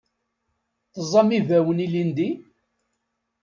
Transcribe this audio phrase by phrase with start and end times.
[0.93, 2.29] Teẓẓam ibawen ilindi?